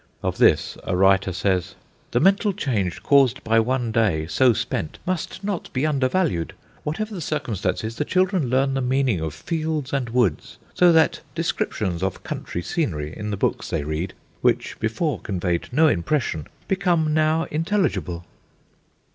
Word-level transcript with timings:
Of 0.23 0.39
this, 0.39 0.79
a 0.83 0.95
writer 0.97 1.31
says: 1.31 1.75
"The 2.09 2.19
mental 2.19 2.53
change 2.53 3.03
caused 3.03 3.43
by 3.43 3.59
one 3.59 3.91
day 3.91 4.25
so 4.25 4.51
spent 4.51 4.97
must 5.05 5.43
not 5.43 5.71
be 5.73 5.85
undervalued. 5.85 6.55
Whatever 6.83 7.13
the 7.13 7.21
circumstances, 7.21 7.97
the 7.97 8.03
children 8.03 8.49
learn 8.49 8.73
the 8.73 8.81
meaning 8.81 9.19
of 9.19 9.31
fields 9.35 9.93
and 9.93 10.09
woods, 10.09 10.57
so 10.73 10.91
that 10.91 11.21
descriptions 11.35 12.01
of 12.01 12.23
country 12.23 12.63
scenery 12.63 13.15
in 13.15 13.29
the 13.29 13.37
books 13.37 13.69
they 13.69 13.83
read, 13.83 14.15
which 14.41 14.75
before 14.79 15.19
conveyed 15.19 15.69
no 15.71 15.87
impression, 15.87 16.47
become 16.67 17.13
now 17.13 17.43
intelligible." 17.51 18.25